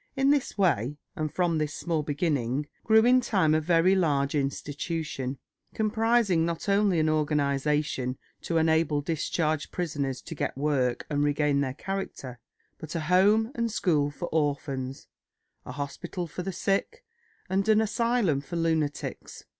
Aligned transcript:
In 0.15 0.31
this 0.31 0.57
way 0.57 0.97
and 1.15 1.31
from 1.31 1.59
this 1.59 1.75
small 1.75 2.01
beginning 2.01 2.67
grew 2.83 3.05
in 3.05 3.21
time 3.21 3.53
a 3.53 3.61
very 3.61 3.93
large 3.93 4.33
institution, 4.33 5.37
comprising 5.75 6.43
not 6.43 6.67
only 6.67 6.97
an 6.99 7.07
organisation 7.07 8.17
to 8.41 8.57
enable 8.57 9.01
discharged 9.01 9.71
prisoners 9.71 10.19
to 10.23 10.33
get 10.33 10.57
work 10.57 11.05
and 11.07 11.23
regain 11.23 11.61
their 11.61 11.75
character, 11.75 12.39
but 12.79 12.95
a 12.95 13.01
home 13.01 13.51
and 13.53 13.71
school 13.71 14.09
for 14.09 14.25
orphans, 14.29 15.05
a 15.67 15.73
hospital 15.73 16.25
for 16.25 16.41
the 16.41 16.51
sick, 16.51 17.03
and 17.47 17.69
an 17.69 17.79
asylum 17.79 18.41
for 18.41 18.55
lunatics. 18.55 19.45